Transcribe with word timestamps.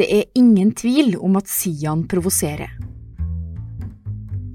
Det 0.00 0.06
er 0.08 0.30
ingen 0.32 0.70
tvil 0.72 1.18
om 1.20 1.34
at 1.36 1.50
Sian 1.52 2.06
provoserer. 2.08 2.70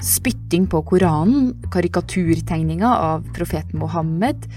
Spytting 0.02 0.64
på 0.66 0.80
Koranen, 0.90 1.52
karikaturtegninger 1.70 2.90
av 2.90 3.28
profeten 3.36 3.78
Mohammed, 3.78 4.48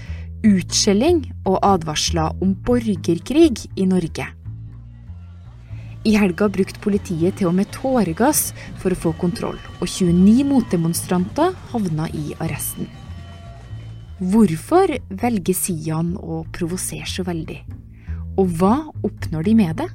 utskjelling 0.41 1.19
og 1.43 1.59
advarsler 1.61 2.41
om 2.41 2.55
borgerkrig 2.65 3.67
i 3.77 3.85
Norge. 3.85 4.25
I 6.09 6.15
helga 6.17 6.49
brukte 6.49 6.81
politiet 6.81 7.37
til 7.37 7.51
og 7.51 7.59
med 7.59 7.69
tåregass 7.75 8.47
for 8.81 8.89
å 8.89 8.97
få 8.97 9.13
kontroll, 9.21 9.61
og 9.77 9.85
29 9.85 10.41
motdemonstranter 10.49 11.53
havna 11.69 12.09
i 12.17 12.33
arresten. 12.41 12.89
Hvorfor 14.17 14.97
velger 15.21 15.53
Sian 15.53 16.15
å 16.17 16.41
provosere 16.49 17.05
så 17.13 17.29
veldig? 17.29 17.61
Og 18.41 18.57
hva 18.57 18.77
oppnår 19.05 19.51
de 19.51 19.59
med 19.61 19.83
det? 19.83 19.91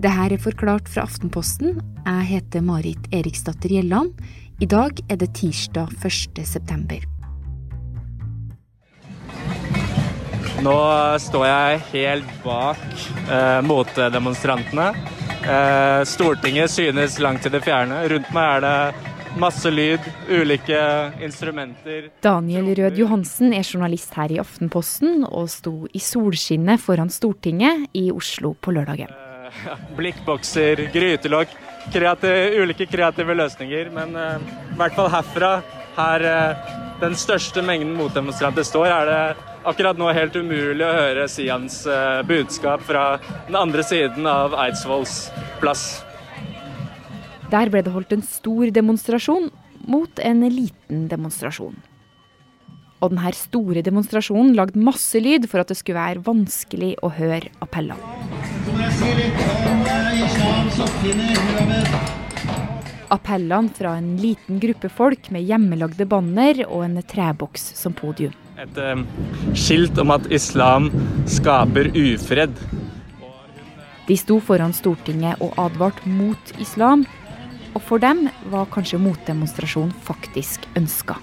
Dette 0.00 0.32
er 0.32 0.40
forklart 0.40 0.86
fra 0.88 1.02
Aftenposten. 1.04 1.74
Jeg 2.06 2.24
heter 2.24 2.62
Marit 2.64 3.08
Eriksdatter 3.12 3.68
Gjelland. 3.68 4.14
I 4.64 4.64
dag 4.64 4.96
er 5.12 5.18
det 5.20 5.28
tirsdag 5.36 5.92
1. 6.00 6.40
september. 6.48 7.04
Nå 10.64 10.78
står 11.20 11.46
jeg 11.50 11.84
helt 11.90 12.32
bak 12.46 12.80
eh, 13.28 13.60
motdemonstrantene. 13.68 14.88
Eh, 15.44 16.00
Stortinget 16.08 16.72
synes 16.72 17.20
langt 17.20 17.44
til 17.44 17.52
det 17.52 17.60
fjerne. 17.68 18.00
Rundt 18.08 18.32
meg 18.32 18.56
er 18.56 18.64
det 18.64 19.36
masse 19.36 19.68
lyd, 19.68 20.00
ulike 20.32 20.80
instrumenter. 21.20 22.08
Daniel 22.24 22.72
Rød 22.72 23.04
Johansen 23.04 23.52
er 23.52 23.68
journalist 23.68 24.16
her 24.16 24.32
i 24.32 24.40
Aftenposten 24.40 25.26
og 25.28 25.52
sto 25.52 25.82
i 25.92 26.00
solskinnet 26.00 26.80
foran 26.80 27.12
Stortinget 27.12 27.90
i 27.92 28.08
Oslo 28.08 28.56
på 28.56 28.72
lørdagen. 28.72 29.28
Blikkbokser, 29.98 30.86
grytelokk, 30.94 31.52
kreativ, 31.94 32.56
ulike 32.62 32.86
kreative 32.90 33.36
løsninger. 33.38 33.92
Men 33.94 34.16
uh, 34.16 34.36
i 34.70 34.80
hvert 34.80 34.96
fall 34.98 35.10
herfra, 35.12 35.52
her 35.98 36.26
uh, 36.26 36.74
den 37.00 37.16
største 37.18 37.64
mengden 37.64 37.94
motdemonstranter 37.98 38.66
står, 38.66 38.90
er 38.92 39.10
det 39.10 39.22
akkurat 39.68 39.98
nå 40.00 40.10
helt 40.16 40.36
umulig 40.36 40.84
å 40.84 40.94
høre 40.94 41.26
Sians 41.28 41.82
uh, 41.88 42.20
budskap 42.28 42.84
fra 42.86 43.04
den 43.48 43.58
andre 43.58 43.84
siden 43.86 44.28
av 44.28 44.56
Eidsvolls 44.66 45.26
plass. 45.60 46.00
Der 47.50 47.70
ble 47.72 47.82
det 47.82 47.92
holdt 47.94 48.14
en 48.14 48.24
stor 48.24 48.70
demonstrasjon 48.70 49.50
mot 49.90 50.20
en 50.22 50.44
liten 50.46 51.08
demonstrasjon. 51.10 51.74
Og 53.00 53.14
denne 53.14 53.32
store 53.34 53.82
demonstrasjonen 53.84 54.52
lagde 54.58 54.80
masse 54.84 55.18
lyd 55.22 55.48
for 55.50 55.62
at 55.62 55.72
det 55.72 55.78
skulle 55.80 56.00
være 56.00 56.24
vanskelig 56.26 56.94
å 57.02 57.12
høre 57.16 57.48
appellene. 57.64 58.39
Appellene 63.10 63.74
fra 63.74 63.96
en 63.98 64.12
liten 64.20 64.60
gruppe 64.62 64.88
folk 64.88 65.30
med 65.34 65.42
hjemmelagde 65.48 66.06
banner 66.06 66.62
og 66.68 66.84
en 66.86 67.02
treboks 67.10 67.72
som 67.80 67.96
podium 67.96 68.36
et 68.60 68.78
um, 68.92 69.06
skilt 69.56 69.98
om 70.00 70.12
at 70.12 70.26
islam 70.32 70.90
skaper 71.30 71.90
ufred. 71.96 72.56
De 74.08 74.16
sto 74.18 74.40
foran 74.42 74.74
Stortinget 74.74 75.40
og 75.44 75.54
advarte 75.60 76.08
mot 76.10 76.52
islam, 76.60 77.06
og 77.74 77.82
for 77.86 78.02
dem 78.02 78.26
var 78.50 78.68
kanskje 78.74 79.00
motdemonstrasjon 79.00 79.92
faktisk 80.04 80.66
ønska. 80.78 81.16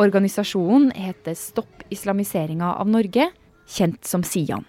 Organisasjonen 0.00 0.90
heter 0.96 1.36
Stopp 1.36 1.84
islamiseringa 1.92 2.74
av 2.80 2.88
Norge, 2.88 3.30
kjent 3.68 4.04
som 4.08 4.24
SIAN. 4.24 4.64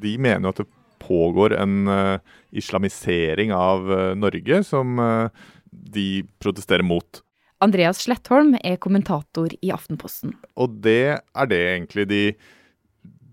De 0.00 0.16
mener 0.20 0.50
at 0.50 0.60
det 0.60 0.68
pågår 1.06 1.54
en 1.56 1.86
uh, 1.88 2.18
islamisering 2.50 3.54
av 3.54 3.86
uh, 3.90 4.10
Norge 4.18 4.62
som 4.66 4.98
uh, 4.98 5.46
de 5.70 6.24
protesterer 6.42 6.86
mot. 6.86 7.22
Andreas 7.62 8.02
Slettholm 8.04 8.56
er 8.60 8.76
kommentator 8.82 9.54
i 9.64 9.72
Aftenposten. 9.72 10.34
Og 10.60 10.76
det 10.84 11.16
er 11.16 11.48
det 11.48 11.60
egentlig 11.70 12.04
de, 12.10 12.22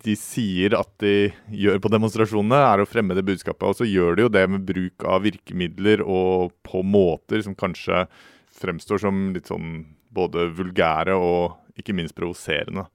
de 0.05 0.15
sier 0.19 0.75
at 0.77 0.91
de 1.03 1.33
gjør 1.51 1.81
på 1.83 1.91
demonstrasjonene, 1.91 2.61
er 2.69 2.83
å 2.83 2.87
fremme 2.87 3.17
det 3.17 3.25
budskapet. 3.27 3.65
Og 3.67 3.81
så 3.81 3.87
gjør 3.89 4.15
de 4.15 4.27
jo 4.27 4.31
det 4.31 4.45
med 4.51 4.63
bruk 4.67 5.03
av 5.03 5.25
virkemidler 5.27 6.05
og 6.05 6.53
på 6.63 6.85
måter 6.87 7.43
som 7.43 7.57
kanskje 7.57 8.05
fremstår 8.53 9.03
som 9.03 9.29
litt 9.35 9.51
sånn 9.51 9.81
både 10.13 10.47
vulgære 10.55 11.17
og 11.17 11.79
ikke 11.79 11.95
minst 11.97 12.15
provoserende. 12.15 12.85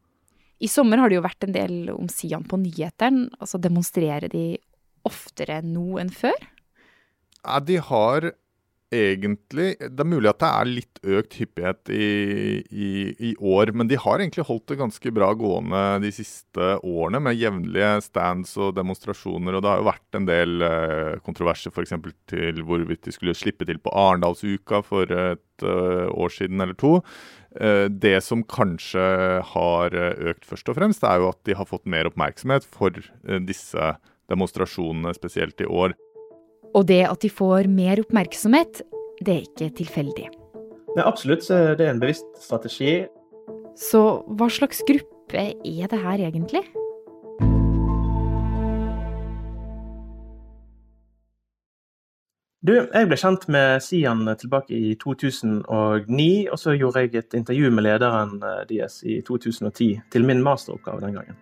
I 0.59 0.69
sommer 0.71 0.99
har 0.99 1.11
det 1.11 1.19
jo 1.19 1.27
vært 1.27 1.45
en 1.47 1.55
del 1.55 1.91
om 1.93 2.09
Sian 2.11 2.47
på 2.47 2.59
nyhetene. 2.59 3.29
Altså 3.39 3.61
demonstrerer 3.63 4.31
de 4.33 4.59
oftere 5.09 5.63
nå 5.65 5.99
enn 6.03 6.13
før? 6.15 6.37
Ja, 7.45 7.59
de 7.65 7.81
har 7.81 8.33
egentlig 8.89 9.77
Det 9.77 10.01
er 10.01 10.09
mulig 10.09 10.31
at 10.31 10.41
det 10.41 10.49
er 10.49 10.69
litt 10.69 11.01
økt 11.05 11.35
hyppighet 11.39 11.91
i, 11.93 12.07
i, 12.73 12.91
i, 13.31 13.33
år, 13.37 13.73
men 13.77 13.89
de 13.91 13.99
har 14.01 14.23
egentlig 14.23 14.47
holdt 14.49 14.71
det 14.73 14.79
ganske 14.81 15.13
bra 15.15 15.29
gående 15.37 15.83
de 16.01 16.13
siste 16.15 16.71
årene 16.81 17.21
med 17.21 17.37
jevnlige 17.37 17.91
stands 18.07 18.55
og 18.57 18.75
demonstrasjoner. 18.79 19.59
Og 19.59 19.65
det 19.65 19.71
har 19.71 19.83
jo 19.83 19.91
vært 19.91 20.19
en 20.19 20.29
del 20.29 20.65
uh, 20.65 21.21
kontroverser 21.27 21.75
f.eks. 21.75 21.95
til 22.33 22.63
hvorvidt 22.65 23.05
de 23.05 23.15
skulle 23.15 23.37
slippe 23.37 23.69
til 23.69 23.81
på 23.83 23.93
Arendalsuka 23.93 24.81
for 24.87 25.05
et 25.13 25.69
uh, 25.69 26.09
år 26.09 26.33
siden 26.33 26.65
eller 26.65 26.79
to. 26.81 26.99
Uh, 27.61 27.87
det 27.93 28.19
som 28.25 28.41
kanskje 28.41 29.05
har 29.53 30.01
økt 30.33 30.49
først 30.49 30.73
og 30.73 30.81
fremst, 30.81 31.05
er 31.05 31.21
jo 31.21 31.33
at 31.35 31.43
de 31.45 31.61
har 31.61 31.69
fått 31.69 31.85
mer 31.85 32.09
oppmerksomhet 32.09 32.65
for 32.65 32.97
disse 33.45 33.97
demonstrasjonene, 34.31 35.15
spesielt 35.17 35.61
i 35.61 35.69
år. 35.69 35.97
Og 36.77 36.87
det 36.89 37.05
at 37.09 37.23
de 37.25 37.31
får 37.33 37.69
mer 37.73 38.03
oppmerksomhet, 38.03 38.83
det 39.25 39.35
er 39.35 39.47
ikke 39.47 39.71
tilfeldig. 39.81 40.29
Nei, 40.97 41.05
absolutt 41.05 41.47
så 41.47 41.61
er 41.75 41.87
en 41.89 42.03
bevisst 42.03 42.29
strategi. 42.43 43.01
Så 43.79 44.03
hva 44.39 44.51
slags 44.51 44.83
gruppe 44.89 45.51
er 45.53 45.91
det 45.91 46.03
her 46.03 46.29
egentlig? 46.29 46.65
Du, 52.69 52.75
jeg 52.75 53.07
ble 53.07 53.17
kjent 53.17 53.45
med 53.55 53.81
Sian 53.81 54.27
tilbake 54.41 54.75
i 54.75 54.97
2009, 55.01 55.63
og 56.51 56.59
så 56.59 56.75
gjorde 56.75 57.05
jeg 57.05 57.15
et 57.17 57.37
intervju 57.39 57.71
med 57.73 57.87
lederen 57.87 58.35
eh, 58.43 58.65
deres 58.69 58.99
i 59.07 59.21
2010 59.25 59.93
til 60.13 60.27
min 60.27 60.43
masteroppgave 60.45 61.01
den 61.07 61.15
gangen. 61.17 61.39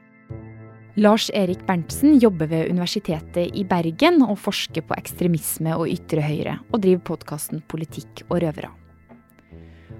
Lars 0.96 1.30
Erik 1.34 1.66
Berntsen 1.66 2.18
jobber 2.18 2.46
ved 2.46 2.70
Universitetet 2.70 3.52
i 3.52 3.66
Bergen 3.68 4.22
og 4.24 4.38
forsker 4.40 4.80
på 4.80 4.96
ekstremisme 4.96 5.74
og 5.76 5.90
ytre 5.92 6.22
høyre, 6.24 6.54
og 6.72 6.80
driver 6.86 7.02
podkasten 7.10 7.60
Politikk 7.68 8.22
og 8.30 8.38
røvere. 8.40 8.70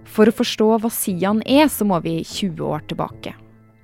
For 0.08 0.30
å 0.30 0.32
forstå 0.38 0.68
hva 0.80 0.88
Sian 0.88 1.42
er, 1.44 1.68
så 1.68 1.84
må 1.84 1.98
vi 2.00 2.22
20 2.24 2.62
år 2.64 2.86
tilbake. 2.88 3.34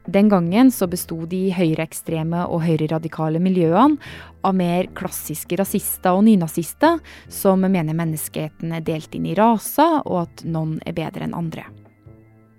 Den 0.09 0.31
gangen 0.33 0.73
så 0.73 0.89
besto 0.89 1.19
de 1.29 1.43
høyreekstreme 1.53 2.47
og 2.49 2.65
høyreradikale 2.65 3.43
miljøene 3.45 4.01
av 4.41 4.57
mer 4.57 4.89
klassiske 4.97 5.61
rasister 5.61 6.17
og 6.17 6.25
nynazister, 6.31 6.97
som 7.29 7.61
mener 7.61 7.93
menneskeheten 7.93 8.73
er 8.73 8.89
delt 8.89 9.13
inn 9.13 9.29
i 9.29 9.37
raser, 9.37 10.01
og 10.09 10.25
at 10.25 10.47
noen 10.49 10.79
er 10.89 10.97
bedre 10.97 11.29
enn 11.29 11.37
andre. 11.37 11.69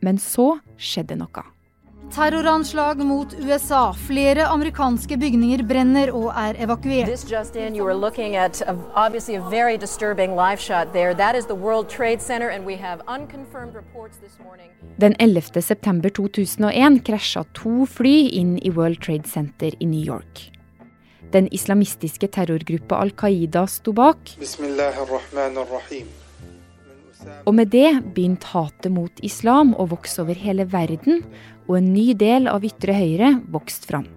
Men 0.05 0.21
så 0.21 0.59
skjedde 0.77 1.17
noe. 1.17 1.47
Terroranslag 2.13 2.97
mot 2.97 3.33
USA. 3.41 3.93
Flere 4.07 4.45
amerikanske 4.45 5.15
bygninger 5.17 5.63
brenner 5.65 6.11
og 6.13 6.27
er 6.37 6.59
evakuert. 6.61 7.09
In, 7.09 7.09
a, 7.09 7.17
Den 15.01 15.15
11. 15.19 15.61
september 15.61 16.09
2001 16.09 17.01
krasja 17.07 17.43
to 17.57 17.85
fly 17.89 18.29
inn 18.29 18.59
i 18.61 18.69
World 18.69 19.01
Trade 19.01 19.27
Center 19.27 19.73
i 19.79 19.85
New 19.85 20.05
York. 20.05 20.51
Den 21.33 21.49
islamistiske 21.49 22.27
terrorgruppa 22.29 23.01
Al 23.01 23.15
Qaida 23.17 23.65
sto 23.65 23.91
bak. 23.91 24.37
Og 27.43 27.55
med 27.57 27.71
det 27.73 27.89
begynte 28.15 28.49
hatet 28.53 28.91
mot 28.93 29.23
islam 29.25 29.73
å 29.75 29.87
vokse 29.91 30.21
over 30.23 30.37
hele 30.37 30.65
verden, 30.71 31.23
og 31.67 31.79
en 31.79 31.93
ny 31.93 32.11
del 32.19 32.49
av 32.51 32.65
ytre 32.67 32.95
høyre 32.97 33.37
vokste 33.51 33.89
fram. 33.89 34.07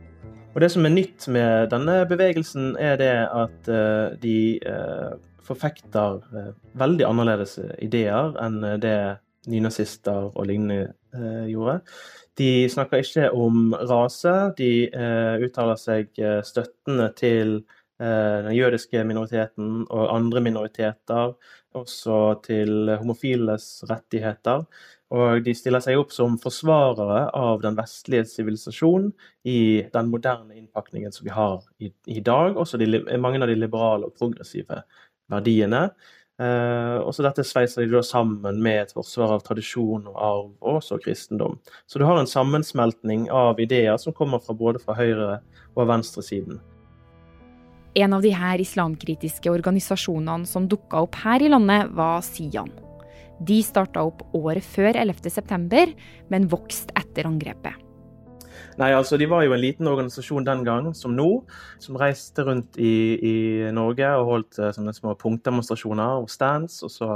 Og 0.56 0.62
Det 0.64 0.70
som 0.72 0.86
er 0.88 0.94
nytt 0.94 1.26
med 1.28 1.68
denne 1.68 1.98
bevegelsen, 2.08 2.76
er 2.80 2.96
det 2.96 3.12
at 3.28 3.68
uh, 3.68 4.16
de 4.22 4.56
uh, 4.64 5.12
forfekter 5.44 6.22
uh, 6.32 6.52
veldig 6.80 7.04
annerledes 7.04 7.58
ideer 7.84 8.32
enn 8.40 8.62
det 8.80 8.98
nynazister 9.46 10.32
og 10.32 10.48
lignende 10.48 10.94
gjorde. 11.46 11.76
De 12.36 12.66
snakker 12.68 13.04
ikke 13.04 13.28
om 13.32 13.70
rase, 13.88 14.32
de 14.58 14.88
uttaler 15.46 15.78
seg 15.80 16.18
støttende 16.44 17.06
til 17.16 17.52
den 17.96 18.52
jødiske 18.52 19.00
minoriteten 19.08 19.87
og 19.88 20.10
andre 20.12 20.43
minoriteter, 20.44 21.32
også 21.76 22.19
til 22.44 22.90
homofiles 23.00 23.84
rettigheter. 23.88 24.66
Og 25.14 25.44
de 25.46 25.54
stiller 25.54 25.82
seg 25.84 26.00
opp 26.00 26.10
som 26.10 26.34
forsvarere 26.43 27.28
av 27.37 27.60
den 27.62 27.76
vestlige 27.78 28.26
sivilisasjonen 28.26 29.12
i 29.46 29.87
den 29.93 30.10
moderne 30.10 30.56
innpakningen 30.56 31.14
som 31.14 31.28
vi 31.28 31.34
har 31.34 31.60
i, 31.78 31.93
i 32.10 32.20
dag. 32.20 32.58
Også 32.58 32.81
de, 32.81 32.88
mange 33.22 33.38
av 33.38 33.46
de 33.52 33.58
liberale 33.58 34.10
og 34.10 34.16
progressive 34.19 34.82
verdiene. 35.31 35.84
Eh, 36.42 36.99
også 37.00 37.22
dette 37.25 37.46
sveiser 37.46 37.87
de 37.87 37.94
da 37.94 38.02
sammen 38.04 38.58
med 38.62 38.82
et 38.82 38.94
forsvar 38.96 39.37
av 39.38 39.44
tradisjon 39.46 40.10
og 40.10 40.19
arv, 40.19 40.49
og 40.58 40.81
også 40.82 40.99
kristendom. 41.04 41.60
Så 41.87 42.02
du 42.02 42.04
har 42.08 42.19
en 42.19 42.28
sammensmeltning 42.31 43.31
av 43.31 43.62
ideer 43.62 43.96
som 44.02 44.16
kommer 44.16 44.42
fra 44.42 44.58
både 44.58 44.82
fra 44.82 44.99
høyre- 44.99 45.38
og 45.76 45.87
venstresiden. 45.87 46.58
En 47.96 48.12
av 48.12 48.20
de 48.20 48.32
her 48.37 48.60
islamkritiske 48.60 49.48
organisasjonene 49.48 50.44
som 50.48 50.66
dukka 50.69 51.00
opp 51.06 51.16
her 51.22 51.40
i 51.40 51.48
landet, 51.48 51.88
var 51.96 52.20
Sian. 52.26 52.69
De 53.40 53.56
starta 53.64 54.04
opp 54.04 54.20
året 54.37 54.64
før 54.64 54.98
11.9, 55.00 55.94
men 56.28 56.48
vokste 56.52 56.93
etter 57.00 57.28
angrepet. 57.28 57.85
Nei, 58.80 58.90
altså 58.92 59.16
De 59.16 59.28
var 59.30 59.44
jo 59.46 59.54
en 59.56 59.62
liten 59.62 59.88
organisasjon 59.88 60.44
den 60.46 60.64
gang, 60.66 60.90
som 60.94 61.14
nå, 61.16 61.28
som 61.82 61.96
reiste 62.00 62.44
rundt 62.46 62.76
i, 62.76 62.94
i 63.16 63.34
Norge 63.74 64.10
og 64.18 64.30
holdt 64.30 64.60
eh, 64.60 64.72
sånne 64.76 64.94
små 64.96 65.14
punktdemonstrasjoner 65.20 66.22
og 66.22 66.28
stands. 66.32 66.82
Og 66.86 66.92
så, 66.92 67.10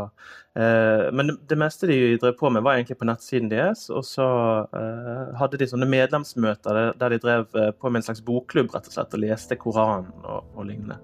eh, 0.57 1.07
men 1.13 1.35
det, 1.37 1.61
meste 1.61 1.91
de 1.91 2.17
drev 2.23 2.37
på 2.41 2.53
med, 2.53 2.65
var 2.67 2.79
egentlig 2.79 2.99
på 3.01 3.09
nettsiden 3.11 3.53
deres. 3.53 3.87
Og 3.93 4.07
så 4.09 4.27
eh, 4.73 5.31
hadde 5.41 5.61
de 5.61 5.69
sånne 5.71 5.89
medlemsmøter 5.91 6.97
der, 6.97 7.15
de 7.17 7.23
drev 7.23 7.47
eh, 7.55 7.73
på 7.77 7.93
med 7.93 8.03
en 8.03 8.11
slags 8.11 8.25
bokklubb 8.25 8.73
rett 8.75 8.89
og 8.89 8.97
slett, 8.97 9.17
og 9.17 9.25
leste 9.25 9.61
Koranen 9.61 10.13
og, 10.25 10.49
og 10.57 10.69
lignende. 10.69 11.01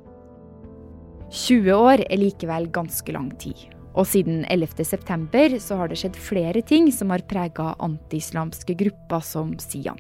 20 1.32 1.72
år 1.74 2.04
er 2.06 2.20
likevel 2.22 2.68
ganske 2.72 3.12
lang 3.12 3.32
tid. 3.42 3.66
Og 3.96 4.04
siden 4.08 4.44
11.9 4.52 5.56
så 5.62 5.78
har 5.80 5.88
det 5.88 5.98
skjedd 6.00 6.18
flere 6.20 6.62
ting 6.64 6.90
som 6.92 7.10
har 7.14 7.24
prega 7.28 7.72
antiislamske 7.82 8.76
grupper 8.78 9.24
som 9.24 9.56
Sian. 9.62 9.98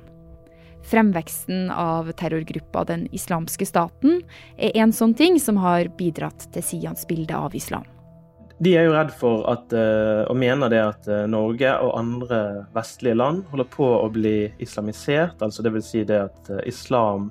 Fremveksten 0.86 1.70
av 1.70 2.12
terrorgruppa 2.12 2.84
Den 2.84 3.08
islamske 3.14 3.66
staten 3.66 4.20
er 4.56 4.76
en 4.78 4.94
sånn 4.94 5.16
ting 5.18 5.40
som 5.42 5.58
har 5.58 5.90
bidratt 5.98 6.46
til 6.54 6.62
Sians 6.62 7.06
bilde 7.10 7.34
av 7.34 7.56
islam. 7.58 7.86
De 8.62 8.72
er 8.72 8.86
jo 8.86 8.94
redd 8.94 9.10
for 9.12 9.42
at, 9.52 9.72
eh, 9.76 10.22
og 10.30 10.38
mener 10.40 10.70
det 10.72 10.80
at 10.80 11.08
eh, 11.12 11.26
Norge 11.28 11.74
og 11.84 11.92
andre 11.98 12.38
vestlige 12.72 13.18
land 13.18 13.42
holder 13.50 13.68
på 13.68 13.88
å 13.98 14.06
bli 14.12 14.46
islamisert. 14.62 15.42
altså 15.44 15.64
Dvs. 15.66 15.90
Si 15.90 16.04
at 16.06 16.50
eh, 16.50 16.62
islam 16.68 17.30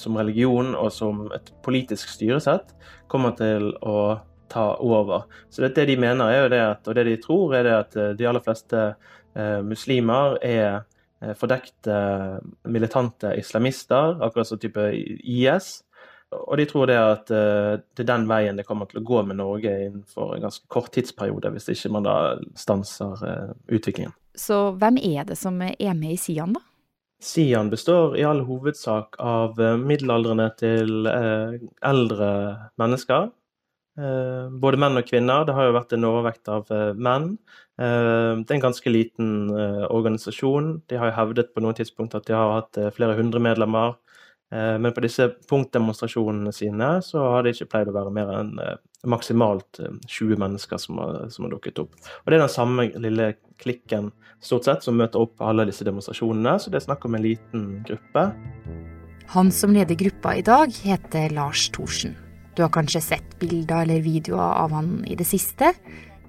som 0.00 0.16
religion 0.16 0.70
og 0.72 0.88
som 0.96 1.26
et 1.36 1.50
politisk 1.62 2.08
styresett 2.08 2.70
kommer 3.12 3.34
til 3.36 3.68
å 3.84 4.16
ta 4.48 4.78
over. 4.80 5.26
Så 5.52 5.60
det, 5.60 5.84
de 5.90 5.96
mener 6.00 6.32
er 6.32 6.38
jo 6.40 6.46
det 6.54 6.60
at, 6.64 6.88
og 6.88 6.96
det 6.96 7.04
de 7.04 7.16
tror, 7.20 7.52
er 7.52 7.66
det 7.66 7.74
at 7.76 7.98
de 8.16 8.26
aller 8.30 8.42
fleste 8.42 8.86
muslimer 9.68 10.38
er 10.40 10.88
fordekte 11.38 11.94
militante 12.70 13.32
islamister, 13.38 14.18
akkurat 14.22 14.48
som 14.48 14.60
type 14.62 14.84
IS. 14.94 15.80
Og 16.30 16.58
de 16.60 16.66
tror 16.68 16.88
det 16.90 16.96
at 17.00 17.30
uh, 17.32 17.80
det 17.96 18.04
er 18.04 18.10
den 18.10 18.26
veien 18.28 18.58
det 18.58 18.66
kommer 18.68 18.88
til 18.90 19.00
å 19.00 19.06
gå 19.06 19.22
med 19.24 19.38
Norge 19.40 19.72
innenfor 19.86 20.34
en 20.36 20.44
ganske 20.44 20.68
kort 20.68 20.90
tidsperiode, 20.92 21.52
hvis 21.54 21.70
ikke 21.72 21.92
man 21.96 22.04
da 22.04 22.16
stanser 22.58 23.22
uh, 23.24 23.54
utviklingen. 23.72 24.12
Så 24.36 24.74
hvem 24.78 25.00
er 25.00 25.24
det 25.28 25.38
som 25.40 25.56
er 25.64 25.94
med 25.96 26.14
i 26.14 26.20
Sian, 26.20 26.52
da? 26.54 26.62
Sian 27.24 27.72
består 27.72 28.14
i 28.14 28.22
all 28.22 28.44
hovedsak 28.46 29.16
av 29.18 29.58
middelaldrende 29.58 30.52
til 30.60 31.08
eldre 31.08 32.28
mennesker 32.78 33.32
Eh, 33.32 33.37
både 33.98 34.78
menn 34.80 35.00
og 35.00 35.06
kvinner. 35.08 35.46
Det 35.46 35.54
har 35.56 35.68
jo 35.68 35.76
vært 35.76 35.94
en 35.96 36.08
overvekt 36.08 36.50
av 36.52 36.68
eh, 36.74 36.90
menn. 36.94 37.32
Eh, 37.80 38.34
det 38.38 38.52
er 38.52 38.58
en 38.58 38.66
ganske 38.68 38.92
liten 38.92 39.30
organisasjon. 39.88 40.76
De 40.90 41.00
har 41.00 41.10
jo 41.10 41.16
hevdet 41.18 41.54
på 41.54 41.64
noen 41.64 41.78
tidspunkt 41.78 42.14
at 42.18 42.28
de 42.28 42.36
har 42.36 42.60
hatt 42.60 42.78
flere 42.96 43.18
hundre 43.18 43.42
medlemmer. 43.42 43.98
Men 44.48 44.94
på 44.96 45.02
disse 45.04 45.26
punktdemonstrasjonene 45.44 46.54
sine 46.56 46.86
så 47.04 47.20
har 47.34 47.42
det 47.44 47.50
ikke 47.52 47.66
pleid 47.74 47.90
å 47.90 47.92
være 47.92 48.12
mer 48.16 48.30
enn 48.32 48.54
maksimalt 49.12 49.76
20 50.08 50.38
mennesker 50.40 50.80
som 50.80 50.96
har, 51.02 51.18
som 51.34 51.44
har, 51.44 51.52
dukket 51.52 51.82
opp. 51.82 51.98
Og 52.24 52.30
Det 52.30 52.38
er 52.38 52.40
den 52.46 52.54
samme 52.54 52.86
lille 52.96 53.26
klikken 53.60 54.08
stort 54.40 54.64
sett 54.64 54.86
som 54.86 54.96
møter 54.96 55.20
opp 55.20 55.34
på 55.36 55.50
alle 55.50 55.66
disse 55.68 55.84
demonstrasjonene, 55.84 56.54
så 56.56 56.72
det 56.72 56.80
er 56.80 56.86
snakk 56.86 57.04
om 57.04 57.18
en 57.18 57.26
liten 57.26 57.66
gruppe. 57.90 58.24
Han 59.36 59.52
som 59.52 59.76
leder 59.76 60.00
gruppa 60.00 60.38
i 60.40 60.46
dag, 60.48 60.72
heter 60.72 61.28
Lars 61.36 61.68
Thorsen. 61.76 62.16
Du 62.58 62.64
har 62.64 62.72
kanskje 62.74 62.98
sett 63.00 63.34
bilder 63.38 63.84
eller 63.84 64.00
videoer 64.02 64.56
av 64.64 64.72
han 64.74 65.04
i 65.06 65.14
det 65.14 65.28
siste. 65.30 65.68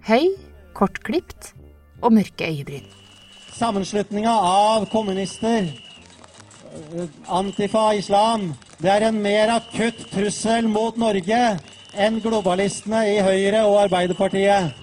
Høy, 0.06 0.28
kortklipt 0.78 1.56
og 2.06 2.14
mørke 2.14 2.46
øyebryn. 2.46 2.86
Sammenslutninga 3.58 4.30
av 4.30 4.86
kommunister, 4.92 5.72
Antifa-islam, 7.34 8.52
det 8.78 8.92
er 8.94 9.08
en 9.08 9.18
mer 9.24 9.56
akutt 9.56 10.06
trussel 10.14 10.70
mot 10.70 11.02
Norge 11.02 11.42
enn 11.98 12.22
globalistene 12.22 13.02
i 13.10 13.18
Høyre 13.26 13.66
og 13.66 13.80
Arbeiderpartiet. 13.88 14.78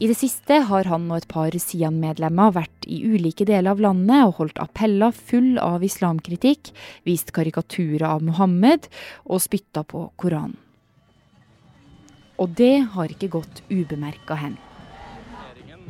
I 0.00 0.08
det 0.08 0.16
siste 0.18 0.56
har 0.66 0.88
han 0.90 1.04
og 1.10 1.20
et 1.20 1.28
par 1.30 1.54
Sian-medlemmer 1.54 2.54
vært 2.56 2.86
i 2.90 3.02
ulike 3.04 3.44
deler 3.46 3.74
av 3.74 3.82
landet 3.84 4.24
og 4.26 4.36
holdt 4.40 4.60
appeller 4.62 5.14
full 5.14 5.58
av 5.62 5.84
islamkritikk, 5.86 6.72
vist 7.06 7.32
karikaturer 7.36 8.08
av 8.08 8.24
Mohammed 8.26 8.88
og 9.24 9.42
spytta 9.44 9.84
på 9.86 10.08
Koranen. 10.16 10.56
Og 12.40 12.54
det 12.58 12.88
har 12.94 13.12
ikke 13.12 13.30
gått 13.36 13.60
ubemerka 13.70 14.34
hen. 14.40 14.56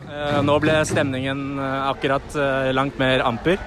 Eh, 0.02 0.40
nå 0.44 0.58
ble 0.60 0.74
stemningen 0.84 1.44
eh, 1.62 1.86
akkurat 1.88 2.34
eh, 2.36 2.72
langt 2.74 2.98
mer 3.00 3.22
amper. 3.24 3.60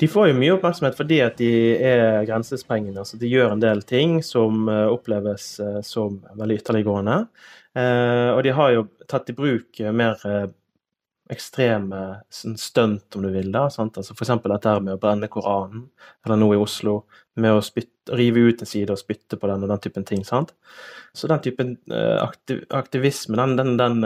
De 0.00 0.08
får 0.08 0.30
jo 0.30 0.36
mye 0.40 0.56
oppmerksomhet 0.56 0.96
fordi 0.96 1.20
at 1.20 1.36
de 1.36 1.50
er 1.76 2.24
grensesprengende. 2.24 3.02
altså 3.02 3.18
De 3.20 3.28
gjør 3.28 3.52
en 3.52 3.62
del 3.62 3.82
ting 3.84 4.20
som 4.24 4.68
oppleves 4.68 5.52
som 5.84 6.22
veldig 6.40 6.56
ytterliggående. 6.62 7.18
Eh, 7.78 8.30
og 8.34 8.42
de 8.42 8.54
har 8.54 8.72
jo 8.74 8.86
tatt 9.10 9.30
i 9.30 9.36
bruk 9.36 9.78
eh, 9.78 9.92
mer 9.94 10.18
eh, 10.26 10.48
ekstreme 11.30 12.00
sånn 12.32 12.56
stunt, 12.60 13.16
om 13.16 13.24
du 13.26 13.30
vil. 13.34 13.52
da, 13.54 13.68
sant? 13.70 13.98
Altså 14.00 14.16
F.eks. 14.16 14.32
dette 14.42 14.74
med 14.82 14.96
å 14.96 15.00
brenne 15.02 15.30
Koranen, 15.32 15.88
eller 16.26 16.40
nå 16.40 16.52
i 16.54 16.60
Oslo, 16.60 17.04
med 17.40 17.56
å 17.56 17.62
spytte, 17.64 18.16
rive 18.18 18.42
ut 18.42 18.62
en 18.64 18.68
side 18.68 18.90
og 18.90 18.98
spytte 18.98 19.38
på 19.38 19.46
den 19.46 19.62
og 19.62 19.70
den 19.70 19.82
typen 19.84 20.04
ting. 20.04 20.24
sant? 20.26 20.52
Så 21.14 21.30
den 21.30 21.42
typen 21.44 21.76
aktiv, 22.20 22.64
aktivisme 22.74 23.38
den, 23.38 23.56
den, 23.58 23.76
den 23.78 24.02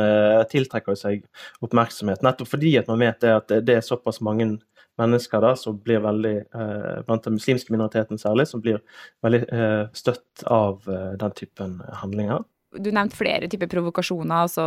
tiltrekker 0.53 0.97
seg 0.99 1.25
oppmerksomhet, 1.65 2.23
nettopp 2.25 2.53
fordi 2.53 2.77
at 2.81 2.89
man 2.93 3.01
vet 3.01 3.21
det 3.25 3.33
at 3.33 3.57
det 3.65 3.79
er 3.79 3.85
såpass 3.85 4.21
mange 4.25 4.55
mennesker 5.01 5.43
da, 5.43 5.55
som 5.57 5.79
blir 5.83 6.03
veldig, 6.05 6.37
eh, 6.55 7.03
blant 7.07 7.25
den 7.27 7.37
muslimske 7.39 7.73
minoriteten 7.75 8.19
særlig, 8.21 8.47
som 8.51 8.63
blir 8.63 8.81
veldig 9.25 9.43
eh, 9.53 9.87
støtt 9.97 10.45
av 10.47 10.85
eh, 10.89 11.15
den 11.21 11.35
typen 11.39 11.81
handlinger. 12.03 12.45
Du 12.77 12.91
nevnte 12.91 13.19
flere 13.19 13.49
typer 13.51 13.71
provokasjoner, 13.71 14.45
altså 14.45 14.67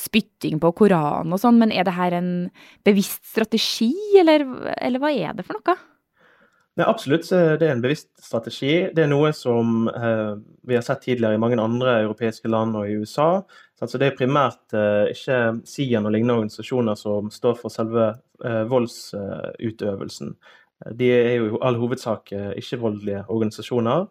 spytting 0.00 0.60
på 0.62 0.72
Koranen 0.76 1.34
og 1.34 1.42
sånn, 1.42 1.58
men 1.60 1.74
er 1.74 1.86
det 1.86 1.96
her 1.96 2.16
en 2.18 2.30
bevisst 2.86 3.24
strategi, 3.32 3.92
eller, 4.20 4.46
eller 4.78 5.02
hva 5.02 5.12
er 5.14 5.36
det 5.36 5.46
for 5.46 5.58
noe? 5.58 5.76
Nei, 6.74 6.86
absolutt 6.90 7.28
det 7.30 7.62
er 7.62 7.76
en 7.76 7.84
bevisst 7.84 8.10
strategi. 8.18 8.72
Det 8.90 9.04
er 9.04 9.10
noe 9.12 9.30
som 9.36 9.86
eh, 9.86 10.32
vi 10.66 10.74
har 10.74 10.82
sett 10.82 11.04
tidligere 11.04 11.38
i 11.38 11.42
mange 11.42 11.60
andre 11.62 12.00
europeiske 12.02 12.50
land 12.50 12.74
og 12.80 12.88
i 12.90 12.96
USA. 12.98 13.44
Så 13.78 14.00
det 14.00 14.08
er 14.08 14.18
primært 14.18 14.74
eh, 14.76 15.12
ikke 15.12 15.38
Sian 15.68 16.08
og 16.08 16.14
lignende 16.14 16.38
organisasjoner 16.40 16.98
som 16.98 17.30
står 17.32 17.58
for 17.60 17.72
selve 17.72 18.08
eh, 18.44 18.62
voldsutøvelsen. 18.70 20.34
De 20.98 21.10
er 21.12 21.34
jo 21.36 21.48
i 21.48 21.60
all 21.64 21.78
hovedsak 21.80 22.32
eh, 22.34 22.52
ikke-voldelige 22.60 23.24
organisasjoner. 23.32 24.06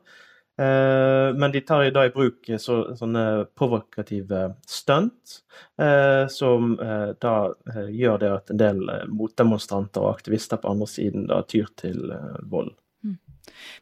Eh, 0.58 1.36
men 1.36 1.52
de 1.52 1.62
tar 1.62 1.92
da 1.92 2.06
i 2.06 2.12
bruk 2.14 2.46
så, 2.62 2.84
sånne 2.98 3.24
provokative 3.58 4.52
stunt, 4.70 5.40
eh, 5.82 6.28
som 6.30 6.76
eh, 6.78 7.10
da 7.18 7.34
gjør 7.90 8.22
det 8.22 8.30
at 8.36 8.54
en 8.54 8.62
del 8.62 8.84
motdemonstranter 9.10 10.06
og 10.06 10.14
aktivister 10.14 10.62
på 10.62 10.76
andre 10.76 10.90
siden 10.92 11.26
da 11.32 11.42
tyr 11.50 11.72
til 11.82 12.14
vold. 12.52 12.70
Mm. 13.02 13.18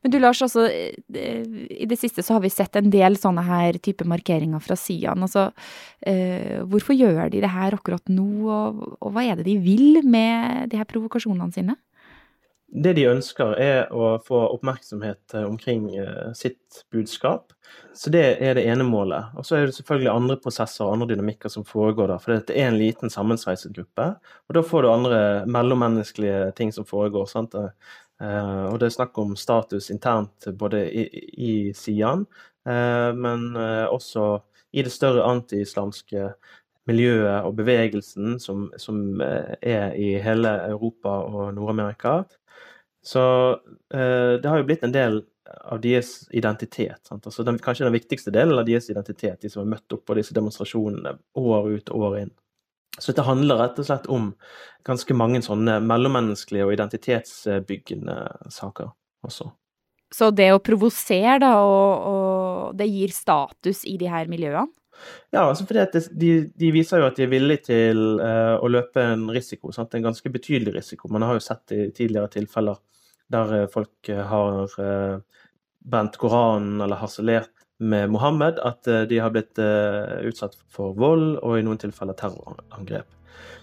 Men 0.02 0.16
du 0.16 0.18
Lars, 0.24 0.40
altså, 0.48 0.70
i 0.72 1.90
det 1.92 2.00
siste 2.00 2.24
så 2.24 2.38
har 2.38 2.46
vi 2.46 2.54
sett 2.54 2.80
en 2.80 2.88
del 2.94 3.20
sånne 3.20 3.44
her 3.46 3.76
type 3.84 4.08
markeringer 4.08 4.64
fra 4.64 4.80
Sian. 4.80 5.28
Altså, 5.28 5.50
hvorfor 6.72 6.96
gjør 6.96 7.28
de 7.34 7.44
det 7.44 7.52
her 7.52 7.76
akkurat 7.76 8.08
nå, 8.10 8.32
og, 8.48 8.82
og 8.96 9.12
hva 9.12 9.28
er 9.28 9.42
det 9.42 9.50
de 9.52 9.60
vil 9.62 10.02
med 10.08 10.72
de 10.72 10.80
her 10.80 10.88
provokasjonene 10.90 11.52
sine? 11.54 11.76
Det 12.72 12.94
de 12.96 13.04
ønsker, 13.12 13.58
er 13.60 13.90
å 13.92 14.14
få 14.24 14.38
oppmerksomhet 14.54 15.34
eh, 15.36 15.44
omkring 15.44 15.90
eh, 16.00 16.30
sitt 16.38 16.86
budskap. 16.94 17.52
Så 17.96 18.12
det 18.14 18.24
er 18.40 18.56
det 18.56 18.64
ene 18.72 18.86
målet. 18.88 19.34
Og 19.36 19.44
så 19.48 19.58
er 19.58 19.66
det 19.68 19.76
selvfølgelig 19.76 20.12
andre 20.12 20.38
prosesser 20.40 20.86
og 20.86 20.94
andre 20.96 21.10
dynamikker 21.12 21.52
som 21.52 21.66
foregår 21.68 22.14
der. 22.14 22.22
For 22.24 22.36
dette 22.36 22.56
er 22.56 22.70
en 22.70 22.80
liten 22.80 23.12
sammensveiset 23.12 23.76
gruppe. 23.76 24.08
Og 24.48 24.56
da 24.56 24.64
får 24.64 24.86
du 24.86 24.92
andre 24.92 25.20
mellommenneskelige 25.52 26.54
ting 26.56 26.72
som 26.72 26.88
foregår. 26.88 27.28
sant? 27.28 27.58
Eh, 27.60 28.64
og 28.70 28.80
det 28.80 28.88
er 28.88 28.96
snakk 28.96 29.20
om 29.20 29.36
status 29.36 29.92
internt 29.92 30.48
både 30.56 30.86
i, 30.88 31.06
i 31.34 31.54
Sian, 31.76 32.28
men 32.64 33.56
også 33.58 34.26
i 34.72 34.84
det 34.86 34.92
større 34.94 35.24
antiislamske 35.26 36.28
miljøet 36.92 37.48
og 37.48 37.56
bevegelsen 37.58 38.38
som, 38.44 38.68
som 38.78 39.22
er 39.24 39.96
i 39.98 40.14
hele 40.22 40.52
Europa 40.68 41.16
og 41.26 41.56
Nord-Amerika. 41.56 42.20
Så 43.02 43.24
det 43.90 44.46
har 44.46 44.60
jo 44.60 44.68
blitt 44.68 44.84
en 44.86 44.94
del 44.94 45.24
av 45.66 45.82
deres 45.82 46.28
identitet. 46.32 47.12
Altså 47.12 47.44
den, 47.44 47.60
kanskje 47.60 47.88
den 47.88 47.96
viktigste 47.96 48.34
delen 48.34 48.60
av 48.60 48.68
deres 48.68 48.90
identitet, 48.92 49.42
de 49.42 49.50
som 49.50 49.64
har 49.64 49.72
møtt 49.76 49.96
opp 49.96 50.06
på 50.08 50.18
disse 50.18 50.36
demonstrasjonene 50.38 51.16
år 51.40 51.72
ut 51.72 51.92
og 51.92 52.08
år 52.10 52.18
inn. 52.24 52.34
Så 53.00 53.12
dette 53.12 53.26
handler 53.26 53.62
rett 53.62 53.80
og 53.80 53.88
slett 53.88 54.08
om 54.12 54.32
ganske 54.88 55.16
mange 55.16 55.42
sånne 55.46 55.80
mellommenneskelige 55.86 56.68
og 56.68 56.74
identitetsbyggende 56.76 58.18
saker 58.52 58.92
også. 59.26 59.48
Så 60.12 60.28
det 60.36 60.50
å 60.52 60.60
provosere, 60.60 61.38
da, 61.40 61.54
og, 61.64 62.08
og, 62.12 62.76
det 62.76 62.90
gir 62.92 63.14
status 63.16 63.86
i 63.88 63.96
de 64.00 64.10
her 64.12 64.28
miljøene? 64.32 64.68
Ja, 65.32 65.48
altså 65.48 65.66
fordi 65.66 66.04
de, 66.12 66.32
de, 66.56 66.72
viser 66.76 67.02
jo 67.02 67.08
at 67.08 67.18
de 67.18 67.26
er 67.26 67.32
villige 67.32 67.66
til 67.70 68.20
uh, 68.22 68.58
å 68.62 68.70
løpe 68.70 69.04
en 69.14 69.30
risiko. 69.34 69.72
Sant? 69.76 69.96
En 69.96 70.06
ganske 70.06 70.32
betydelig 70.32 70.76
risiko. 70.76 71.10
Man 71.12 71.26
har 71.26 71.38
jo 71.38 71.44
sett 71.46 71.74
i 71.76 71.86
tidligere 71.96 72.32
tilfeller 72.36 72.80
der 73.32 73.54
uh, 73.62 73.68
folk 73.72 74.12
har 74.32 74.76
uh, 74.80 75.22
brent 75.80 76.18
Koranen 76.22 76.82
eller 76.82 77.00
harselert 77.02 77.54
med 77.82 78.12
Mohammed 78.14 78.60
at 78.60 78.88
uh, 78.88 79.02
de 79.10 79.20
har 79.24 79.34
blitt 79.34 79.58
utsatt 80.28 80.60
for 80.70 80.94
vold 81.00 81.40
og 81.40 81.58
i 81.58 81.66
noen 81.66 81.82
tilfeller 81.82 82.18
terrorangrep. 82.20 83.08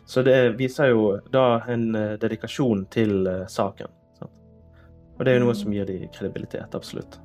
Så 0.08 0.24
det 0.24 0.56
viser 0.58 0.94
jo 0.94 1.18
da 1.30 1.60
en 1.68 1.90
dedikasjon 2.18 2.86
til 2.90 3.28
saken. 3.52 3.92
Sant? 4.16 4.32
Og 5.18 5.24
det 5.24 5.34
er 5.34 5.38
jo 5.38 5.44
noe 5.44 5.56
som 5.58 5.74
gir 5.76 5.84
de 5.86 6.00
kredibilitet, 6.16 6.72
absolutt. 6.74 7.20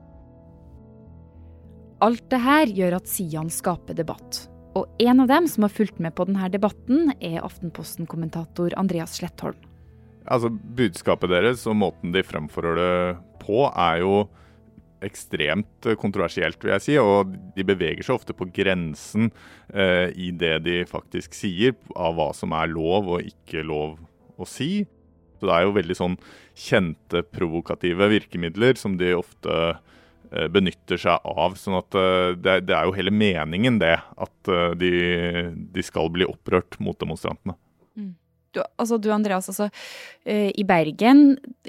Alt 2.04 2.26
det 2.34 2.42
her 2.44 2.68
gjør 2.68 2.98
at 2.98 3.08
Sian 3.08 3.48
skaper 3.54 3.96
debatt. 3.96 4.42
Og 4.76 4.90
en 5.00 5.24
av 5.24 5.30
dem 5.30 5.46
som 5.48 5.64
har 5.64 5.72
fulgt 5.72 6.02
med 6.04 6.12
på 6.18 6.26
denne 6.28 6.50
debatten, 6.52 7.14
er 7.24 7.44
Aftenposten-kommentator 7.46 8.74
Andreas 8.80 9.16
Slettholm. 9.20 9.60
Altså, 10.28 10.50
Budskapet 10.52 11.32
deres 11.32 11.64
og 11.70 11.78
måten 11.80 12.12
de 12.12 12.24
fremfører 12.26 12.80
det 12.80 12.96
på, 13.44 13.62
er 13.70 14.02
jo 14.02 14.26
ekstremt 15.04 15.88
kontroversielt, 16.00 16.60
vil 16.64 16.74
jeg 16.76 16.84
si. 16.84 16.98
Og 17.00 17.32
de 17.56 17.68
beveger 17.68 18.04
seg 18.04 18.18
ofte 18.18 18.36
på 18.36 18.50
grensen 18.52 19.32
eh, 19.72 20.12
i 20.12 20.34
det 20.36 20.58
de 20.68 20.82
faktisk 20.90 21.38
sier, 21.38 21.78
av 21.96 22.20
hva 22.20 22.32
som 22.36 22.56
er 22.58 22.72
lov 22.74 23.14
og 23.16 23.32
ikke 23.32 23.64
lov 23.68 23.96
å 24.36 24.50
si. 24.50 24.84
Så 25.40 25.48
det 25.48 25.56
er 25.56 25.68
jo 25.70 25.78
veldig 25.80 26.00
sånn 26.00 26.20
kjente 26.68 27.24
provokative 27.32 28.12
virkemidler 28.12 28.80
som 28.80 29.00
de 29.00 29.16
ofte 29.16 29.60
eh, 29.72 30.00
benytter 30.54 31.00
seg 31.00 31.28
av. 31.30 31.58
sånn 31.60 31.78
at 31.80 32.00
eh, 32.00 32.34
det, 32.38 32.58
det, 32.70 32.76
er 32.78 32.88
jo 32.88 32.98
hele 32.98 33.14
meningen, 33.14 33.80
det, 33.84 33.96
at 34.00 34.52
eh, 34.52 34.74
de, 34.80 34.92
de 35.76 35.86
skal 35.86 36.12
bli 36.14 36.28
opprørt 36.30 36.80
mot 36.84 36.98
demonstrantene. 37.00 37.58
Mm 38.00 38.14
du, 38.54 38.62
altså, 38.80 39.00
du 39.02 39.10
Andreas, 39.14 39.50
altså, 39.52 39.70
i 40.30 40.66
Bergen, 40.68 41.24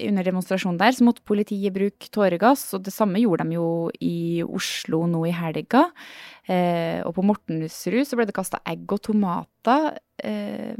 under 0.08 0.26
demonstrasjonen 0.26 0.78
der, 0.80 0.94
så 0.96 1.06
måtte 1.06 1.24
politiet 1.26 1.74
bruke 1.74 2.10
tåregass. 2.12 2.66
Og 2.76 2.84
det 2.86 2.94
samme 2.94 3.22
gjorde 3.22 3.46
de 3.48 3.56
jo 3.56 3.68
i 4.04 4.44
Oslo 4.44 5.04
nå 5.10 5.24
i 5.30 5.34
helga. 5.34 5.86
Eh, 6.44 7.00
og 7.06 7.14
på 7.16 7.24
Mortensrud 7.24 8.04
så 8.04 8.18
ble 8.18 8.28
det 8.28 8.36
kasta 8.36 8.60
egg 8.68 8.84
og 8.92 9.02
tomater. 9.08 9.94
Eh, 10.20 10.76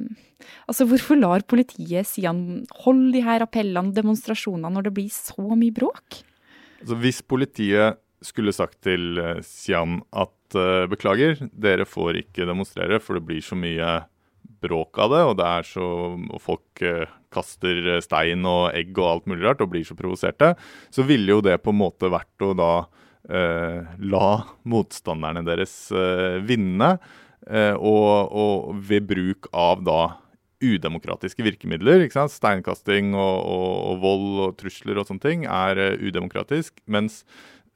altså, 0.68 0.88
hvorfor 0.90 1.18
lar 1.20 1.46
politiet 1.48 2.08
Sian 2.10 2.64
holde 2.84 3.14
de 3.16 3.24
her 3.24 3.46
appellene 3.46 3.94
demonstrasjonene 3.96 4.76
når 4.76 4.88
det 4.88 4.96
blir 5.00 5.12
så 5.12 5.48
mye 5.56 5.74
bråk? 5.74 6.22
Altså, 6.84 7.00
hvis 7.00 7.22
politiet 7.24 8.00
skulle 8.24 8.54
sagt 8.56 8.78
til 8.84 9.18
Sian 9.44 9.98
at 10.16 10.56
beklager, 10.88 11.40
dere 11.50 11.84
får 11.88 12.20
ikke 12.20 12.46
demonstrere, 12.46 13.00
for 13.02 13.18
det 13.18 13.24
blir 13.26 13.42
så 13.44 13.56
mye 13.58 13.88
bråk 14.64 15.00
av 15.02 15.12
det, 15.12 15.22
og 15.28 15.34
det 15.40 15.48
er 15.48 15.66
så 15.68 15.86
og 16.14 16.40
folk 16.42 16.84
uh, 16.84 17.10
kaster 17.34 17.98
stein 18.04 18.44
og 18.48 18.68
egg 18.76 18.94
og 19.00 19.10
alt 19.10 19.30
mulig 19.30 19.44
rart 19.46 19.64
og 19.64 19.72
blir 19.72 19.86
så 19.86 19.96
provoserte, 19.98 20.54
så 20.94 21.06
ville 21.06 21.36
jo 21.36 21.44
det 21.44 21.58
på 21.64 21.74
en 21.74 21.80
måte 21.80 22.12
vært 22.12 22.46
å 22.46 22.52
da 22.58 22.72
uh, 22.84 23.94
la 24.14 24.30
motstanderne 24.68 25.44
deres 25.46 25.74
eh, 25.92 26.40
vinne. 26.46 26.94
Eh, 27.44 27.74
og, 27.76 28.32
og, 28.32 28.76
ved 28.88 29.04
bruk 29.04 29.50
av 29.52 29.82
da 29.84 29.98
udemokratiske 30.64 31.44
virkemidler. 31.46 32.04
ikke 32.04 32.16
sant? 32.16 32.34
Steinkasting 32.34 33.12
og, 33.14 33.36
og, 33.44 33.72
og, 33.90 33.98
vold 34.04 34.30
og 34.46 34.54
trusler 34.60 35.00
og 35.00 35.08
sånne 35.08 35.24
ting 35.24 35.44
er 35.48 35.80
uh, 35.80 35.98
udemokratisk. 36.00 36.78
Mens 36.86 37.22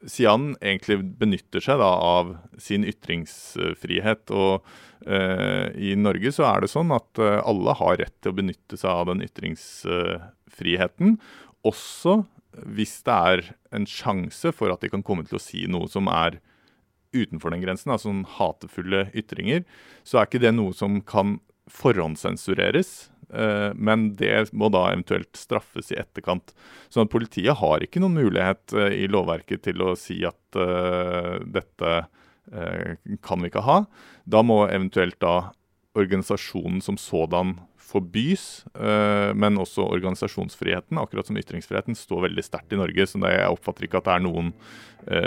Sian 0.07 0.53
egentlig 0.63 1.01
benytter 1.19 1.63
seg 1.65 1.81
da 1.83 1.91
av 1.91 2.37
sin 2.63 2.87
ytringsfrihet. 2.87 4.31
Og 4.31 4.63
uh, 5.09 5.67
i 5.75 5.95
Norge 5.99 6.33
så 6.35 6.47
er 6.53 6.65
det 6.65 6.73
sånn 6.73 6.95
at 6.95 7.23
uh, 7.23 7.41
alle 7.43 7.77
har 7.81 8.01
rett 8.05 8.17
til 8.23 8.35
å 8.35 8.39
benytte 8.39 8.79
seg 8.79 8.91
av 8.93 9.09
den 9.11 9.25
ytringsfriheten. 9.27 11.19
Også 11.67 12.21
hvis 12.67 13.01
det 13.07 13.15
er 13.15 13.49
en 13.75 13.87
sjanse 13.89 14.53
for 14.57 14.73
at 14.73 14.83
de 14.83 14.91
kan 14.93 15.05
komme 15.07 15.27
til 15.27 15.39
å 15.39 15.43
si 15.43 15.67
noe 15.71 15.91
som 15.91 16.09
er 16.11 16.41
utenfor 17.17 17.53
den 17.53 17.63
grensen, 17.63 17.93
altså 17.93 18.11
sånne 18.11 18.29
hatefulle 18.37 19.07
ytringer, 19.17 19.65
så 20.05 20.21
er 20.21 20.29
ikke 20.29 20.43
det 20.43 20.53
noe 20.57 20.75
som 20.77 21.01
kan 21.01 21.39
forhåndssensureres. 21.73 23.09
Eh, 23.35 23.75
men 23.75 24.13
det 24.17 24.53
må 24.57 24.71
da 24.73 24.87
eventuelt 24.93 25.37
straffes 25.37 25.93
i 25.93 25.99
etterkant. 26.01 26.55
Så 26.89 27.05
politiet 27.11 27.61
har 27.61 27.85
ikke 27.85 28.01
noen 28.01 28.17
mulighet 28.17 28.75
eh, 28.77 29.03
i 29.05 29.09
lovverket 29.11 29.67
til 29.69 29.85
å 29.85 29.95
si 29.99 30.23
at 30.27 30.57
uh, 30.57 31.37
dette 31.45 31.95
uh, 32.01 32.93
kan 33.25 33.43
vi 33.43 33.51
ikke 33.51 33.67
ha. 33.67 33.83
Da 34.25 34.45
må 34.45 34.63
eventuelt 34.67 35.19
da 35.21 35.51
organisasjonen 35.99 36.81
som 36.85 36.97
sådan 37.01 37.59
forbys, 37.89 38.65
uh, 38.79 39.35
men 39.37 39.61
også 39.61 39.85
organisasjonsfriheten, 39.89 41.01
akkurat 41.01 41.29
som 41.29 41.41
ytringsfriheten, 41.41 41.99
står 41.99 42.29
veldig 42.29 42.47
sterkt 42.47 42.73
i 42.73 42.81
Norge. 42.81 43.09
Så 43.09 43.21
jeg 43.25 43.53
oppfatter 43.53 43.89
ikke 43.89 44.01
at 44.01 44.09
det 44.09 44.17
er 44.17 44.25
noen 44.29 44.55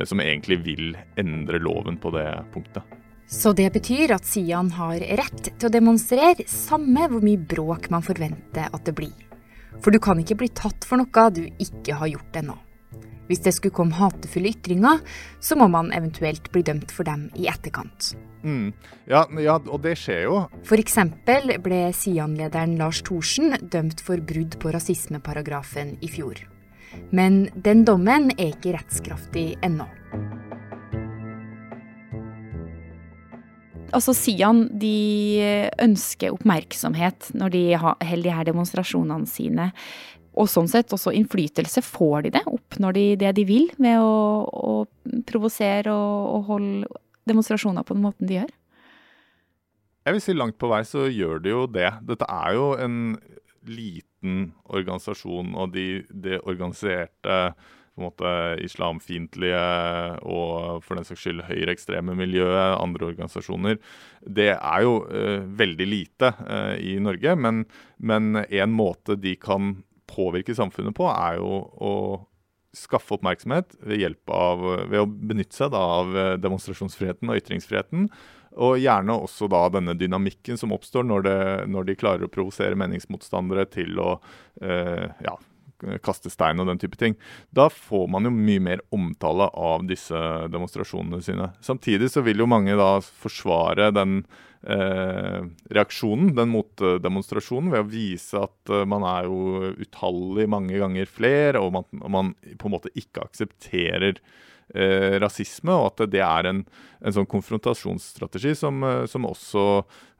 som 0.06 0.20
egentlig 0.22 0.60
vil 0.62 0.92
endre 1.18 1.58
loven 1.58 1.96
på 1.98 2.12
det 2.14 2.28
punktet. 2.54 3.01
Så 3.32 3.54
det 3.56 3.70
betyr 3.72 4.12
at 4.12 4.26
Sian 4.28 4.74
har 4.76 5.00
rett 5.00 5.46
til 5.56 5.70
å 5.70 5.72
demonstrere, 5.72 6.44
samme 6.52 7.06
hvor 7.08 7.24
mye 7.24 7.40
bråk 7.40 7.88
man 7.94 8.04
forventer 8.04 8.68
at 8.68 8.84
det 8.84 8.94
blir. 8.98 9.16
For 9.80 9.96
du 9.96 10.02
kan 10.04 10.20
ikke 10.20 10.36
bli 10.42 10.50
tatt 10.52 10.84
for 10.84 11.00
noe 11.00 11.30
du 11.32 11.46
ikke 11.48 11.96
har 11.96 12.12
gjort 12.12 12.42
ennå. 12.42 12.58
Hvis 13.32 13.40
det 13.46 13.54
skulle 13.56 13.78
komme 13.78 13.96
hatefulle 13.96 14.52
ytringer, 14.52 15.00
så 15.40 15.56
må 15.56 15.70
man 15.72 15.94
eventuelt 15.96 16.52
bli 16.52 16.66
dømt 16.68 16.92
for 16.92 17.08
dem 17.08 17.30
i 17.40 17.48
etterkant. 17.48 18.12
Mm. 18.44 18.74
Ja, 19.08 19.24
ja, 19.40 19.56
og 19.56 19.80
det 19.86 19.96
skjer 20.02 20.26
jo. 20.26 20.42
F.eks. 20.66 21.00
ble 21.64 21.82
Sian-lederen 21.96 22.76
Lars 22.82 23.00
Thorsen 23.08 23.56
dømt 23.62 24.04
for 24.04 24.20
brudd 24.20 24.60
på 24.60 24.76
rasismeparagrafen 24.76 25.96
i 26.04 26.12
fjor. 26.12 26.44
Men 27.16 27.46
den 27.56 27.86
dommen 27.88 28.34
er 28.36 28.52
ikke 28.52 28.76
rettskraftig 28.76 29.54
ennå. 29.64 29.88
Altså 33.96 34.16
Sian 34.16 34.66
de 34.82 35.68
ønsker 35.82 36.34
oppmerksomhet 36.36 37.32
når 37.38 37.54
de 37.56 37.64
holder 37.80 38.24
de 38.26 38.34
her 38.36 38.48
demonstrasjonene 38.48 39.30
sine. 39.30 39.72
Og 40.40 40.48
sånn 40.48 40.70
sett 40.72 40.94
også 40.96 41.12
innflytelse. 41.18 41.84
Får 41.84 42.28
de 42.28 42.34
det? 42.38 42.46
Oppnår 42.48 42.96
de 42.96 43.06
det 43.20 43.34
de 43.40 43.46
vil 43.48 43.68
ved 43.82 44.00
å, 44.00 44.48
å 44.48 45.22
provosere 45.28 45.92
og, 45.92 46.30
og 46.38 46.48
holde 46.54 46.92
demonstrasjoner 47.28 47.86
på 47.86 47.98
den 47.98 48.06
måten 48.06 48.30
de 48.30 48.40
gjør? 48.40 48.54
Jeg 50.02 50.16
vil 50.16 50.24
si 50.24 50.34
langt 50.34 50.58
på 50.58 50.70
vei 50.72 50.82
så 50.88 51.06
gjør 51.12 51.44
de 51.44 51.52
jo 51.54 51.66
det. 51.70 51.92
Dette 52.08 52.26
er 52.26 52.56
jo 52.58 52.72
en 52.82 52.96
liten 53.70 54.48
organisasjon, 54.72 55.54
og 55.54 55.76
de, 55.76 56.02
de 56.10 56.40
organiserte 56.40 57.38
på 57.92 58.02
en 58.02 58.08
måte 58.08 58.32
islamfiendtlige 58.64 59.62
og 60.24 60.82
for 60.86 60.98
den 60.98 61.08
saks 61.08 61.26
skyld 61.26 61.44
høyreekstreme 61.50 62.16
miljøet, 62.18 62.78
andre 62.80 63.10
organisasjoner. 63.12 63.80
Det 64.24 64.54
er 64.56 64.86
jo 64.86 64.98
uh, 65.06 65.44
veldig 65.60 65.88
lite 65.90 66.34
uh, 66.40 66.76
i 66.80 66.98
Norge, 67.04 67.36
men, 67.36 67.66
men 68.00 68.44
en 68.48 68.76
måte 68.76 69.20
de 69.20 69.36
kan 69.40 69.76
påvirke 70.12 70.56
samfunnet 70.56 70.96
på, 70.98 71.08
er 71.12 71.40
jo 71.40 71.62
å 71.80 71.94
skaffe 72.76 73.18
oppmerksomhet 73.18 73.76
ved, 73.84 74.16
av, 74.32 74.62
ved 74.88 75.02
å 75.02 75.08
benytte 75.08 75.58
seg 75.58 75.74
da, 75.74 75.82
av 76.00 76.14
demonstrasjonsfriheten 76.40 77.32
og 77.32 77.40
ytringsfriheten. 77.42 78.08
Og 78.60 78.82
gjerne 78.82 79.16
også 79.16 79.48
da 79.52 79.62
denne 79.72 79.96
dynamikken 79.96 80.60
som 80.60 80.74
oppstår 80.76 81.06
når, 81.08 81.24
det, 81.28 81.38
når 81.72 81.88
de 81.88 81.96
klarer 82.00 82.28
å 82.28 82.32
provosere 82.32 82.76
meningsmotstandere 82.80 83.64
til 83.72 84.00
å 84.04 84.10
eh, 84.64 85.08
ja, 85.24 85.38
kaste 86.06 86.32
stein 86.32 86.62
og 86.62 86.70
den 86.70 86.82
type 86.82 87.00
ting. 87.00 87.18
Da 87.56 87.70
får 87.74 88.08
man 88.12 88.28
jo 88.28 88.34
mye 88.36 88.62
mer 88.64 88.84
omtale 88.94 89.50
av 89.58 89.88
disse 89.90 90.18
demonstrasjonene 90.52 91.22
sine. 91.26 91.52
Samtidig 91.64 92.12
så 92.14 92.24
vil 92.26 92.44
jo 92.44 92.50
mange 92.50 92.78
da 92.80 92.94
forsvare 93.02 93.92
den 93.96 94.22
eh, 94.64 95.42
reaksjonen, 95.74 96.34
den 96.38 96.54
motdemonstrasjonen, 96.54 97.72
ved 97.74 97.84
å 97.86 97.90
vise 97.92 98.46
at 98.46 98.74
uh, 98.74 98.84
man 98.90 99.06
er 99.08 99.30
jo 99.30 99.74
utallig 99.82 100.48
mange 100.52 100.78
ganger 100.82 101.10
flere, 101.10 101.62
og 101.62 101.74
man, 101.78 101.90
man, 102.06 102.34
på 102.58 102.70
en 102.70 102.78
måte 102.78 102.94
ikke 102.98 103.26
aksepterer 103.26 104.22
eh, 104.76 105.18
rasisme, 105.22 105.74
og 105.74 105.92
at 105.92 106.12
det 106.12 106.22
er 106.24 106.50
en, 106.50 106.64
en 107.02 107.16
sånn 107.16 107.30
konfrontasjonsstrategi 107.30 108.54
som, 108.58 108.82
eh, 108.88 109.04
som 109.10 109.28
også 109.28 109.66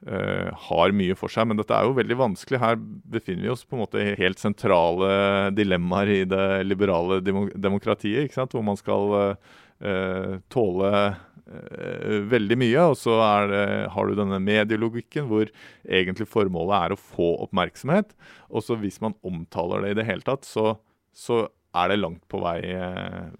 eh, 0.06 0.50
har 0.68 0.94
mye 0.96 1.16
for 1.18 1.32
seg. 1.32 1.48
Men 1.48 1.60
dette 1.60 1.74
er 1.76 1.88
jo 1.88 1.96
veldig 1.98 2.18
vanskelig. 2.20 2.60
Her 2.62 2.78
befinner 2.78 3.46
vi 3.46 3.52
oss 3.54 3.64
på 3.66 3.78
en 3.78 3.84
måte 3.84 4.02
i 4.02 4.14
helt 4.20 4.42
sentrale 4.42 5.50
dilemmaer 5.56 6.14
i 6.14 6.22
det 6.28 6.46
liberale 6.68 7.20
demokratiet, 7.22 8.26
ikke 8.26 8.40
sant? 8.40 8.56
hvor 8.56 8.66
man 8.66 8.80
skal 8.80 9.16
eh, 9.22 10.36
tåle 10.52 10.92
eh, 11.06 12.18
veldig 12.32 12.60
mye. 12.64 12.90
Og 12.92 12.98
så 13.00 13.16
det, 13.52 13.64
har 13.94 14.08
du 14.08 14.18
denne 14.18 14.42
medielogikken 14.42 15.30
hvor 15.30 15.48
egentlig 15.86 16.28
formålet 16.30 16.78
er 16.78 16.94
å 16.96 17.00
få 17.00 17.34
oppmerksomhet. 17.46 18.14
Og 18.50 18.66
så 18.66 18.78
hvis 18.80 19.00
man 19.04 19.16
omtaler 19.26 19.86
det 19.86 19.96
i 19.96 20.00
det 20.02 20.08
hele 20.10 20.26
tatt, 20.26 20.48
så, 20.48 20.76
så 21.14 21.46
er 21.72 21.88
det 21.88 22.02
langt 22.02 22.26
på 22.28 22.42
vei 22.42 22.58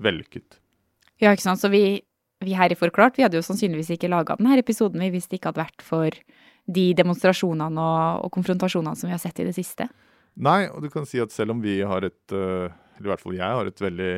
vellykket. 0.01 0.62
Ja, 1.23 1.31
ikke 1.31 1.45
sant. 1.45 1.63
Så 1.63 1.71
vi, 1.71 2.03
vi 2.43 2.57
her 2.59 2.73
i 2.73 2.79
Forklart 2.79 3.19
vi 3.19 3.25
hadde 3.27 3.39
jo 3.39 3.47
sannsynligvis 3.47 3.95
ikke 3.95 4.11
laga 4.11 4.37
denne 4.41 4.59
episoden 4.59 5.05
hvis 5.15 5.31
det 5.31 5.39
ikke 5.39 5.53
hadde 5.53 5.65
vært 5.65 5.87
for 5.87 6.23
de 6.73 6.87
demonstrasjonene 6.99 7.83
og, 7.83 8.27
og, 8.27 8.31
konfrontasjonene 8.35 8.99
som 8.99 9.11
vi 9.11 9.17
har 9.17 9.23
sett 9.23 9.43
i 9.43 9.47
det 9.47 9.55
siste. 9.57 9.89
Nei, 10.43 10.65
og 10.71 10.83
du 10.83 10.91
kan 10.91 11.07
si 11.07 11.21
at 11.23 11.35
selv 11.35 11.55
om 11.55 11.63
vi 11.63 11.81
har 11.87 12.07
et, 12.07 12.23
eh, 12.35 12.71
eller 12.97 13.09
i 13.09 13.13
hvert 13.13 13.23
fall 13.23 13.37
jeg 13.37 13.59
har 13.59 13.69
et 13.69 13.83
veldig 13.83 14.13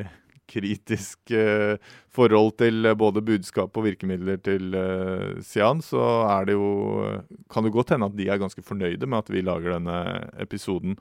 kritisk 0.48 1.32
eh, 1.32 1.80
forhold 2.12 2.52
til 2.60 2.90
både 3.00 3.24
budskap 3.24 3.76
og 3.80 3.86
virkemidler 3.86 4.40
til 4.44 4.76
Sian, 5.44 5.80
så 5.82 6.04
er 6.28 6.50
det 6.50 6.56
jo 6.56 6.68
Kan 7.50 7.64
det 7.64 7.72
godt 7.74 7.94
hende 7.94 8.10
at 8.12 8.16
de 8.16 8.28
er 8.28 8.40
ganske 8.40 8.62
fornøyde 8.62 9.08
med 9.08 9.24
at 9.24 9.32
vi 9.32 9.44
lager 9.44 9.78
denne 9.78 9.98
episoden. 10.40 10.98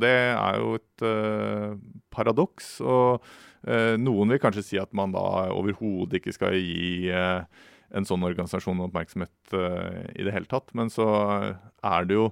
Det 0.00 0.14
er 0.32 0.58
jo 0.60 0.74
et 0.78 1.04
uh, 1.06 1.76
paradoks. 2.14 2.76
Og 2.84 3.22
uh, 3.22 3.94
noen 4.00 4.34
vil 4.34 4.42
kanskje 4.42 4.66
si 4.66 4.80
at 4.80 4.92
man 4.96 5.14
da 5.14 5.46
overhodet 5.54 6.20
ikke 6.20 6.34
skal 6.36 6.56
gi 6.58 7.08
uh, 7.12 7.46
en 7.96 8.06
sånn 8.08 8.26
organisasjon 8.26 8.82
oppmerksomhet 8.88 9.54
i 10.18 10.24
det 10.26 10.32
hele 10.34 10.48
tatt. 10.50 10.72
Men 10.74 10.90
så 10.90 11.06
er 11.86 12.08
det 12.08 12.16
jo 12.18 12.24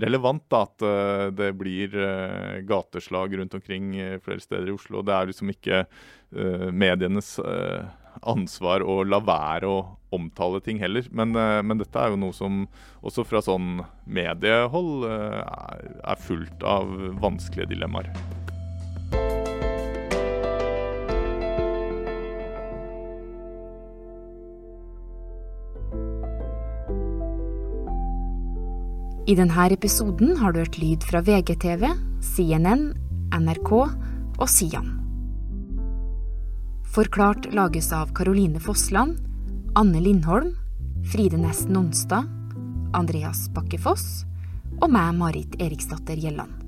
relevant 0.00 0.40
da, 0.50 0.62
at 0.64 0.84
det 1.36 1.50
blir 1.60 1.92
gateslag 2.66 3.36
rundt 3.38 3.54
omkring 3.54 3.92
flere 4.24 4.40
steder 4.40 4.72
i 4.72 4.74
Oslo. 4.74 5.02
Det 5.04 5.12
er 5.14 5.28
liksom 5.28 5.52
ikke 5.52 5.82
medienes 6.72 7.34
ansvar 8.24 8.82
å 8.88 9.02
la 9.04 9.20
være 9.20 9.68
å 9.68 9.78
omtale 10.14 10.60
ting 10.64 10.80
heller. 10.82 11.06
Men, 11.10 11.34
eh, 11.36 11.60
men, 11.62 11.80
dette 11.82 11.98
er 12.00 12.14
jo 12.14 12.20
noe 12.20 12.36
som 12.36 12.64
også 13.02 13.26
fra 13.28 13.42
sånn 13.44 13.82
mediehold 14.06 15.06
eh, 15.10 15.42
er 16.04 16.24
fullt 16.24 16.64
av 16.66 16.90
vanskelige 17.22 17.74
dilemmaer. 17.74 18.10
I 29.24 29.32
denne 29.38 29.68
episoden 29.72 30.34
har 30.36 30.52
du 30.52 30.60
hørt 30.60 30.76
lyd 30.76 31.04
fra 31.08 31.22
VGTV, 31.24 31.86
CNN, 32.20 32.90
NRK 33.32 33.70
og 33.72 34.48
Sian. 34.52 34.90
Forklart 36.94 37.48
lages 37.56 37.88
av 37.96 38.12
Caroline 38.14 38.60
Fossland, 38.62 39.16
Anne 39.76 40.00
Lindholm, 40.00 40.52
Fride 41.12 41.36
Næss 41.36 41.64
Nonstad, 41.66 42.28
Andreas 42.94 43.48
Bakke 43.50 43.74
Foss 43.82 44.22
og 44.78 44.86
meg, 44.94 45.16
Marit 45.18 45.56
Eriksdatter 45.58 46.14
Gjelland. 46.14 46.63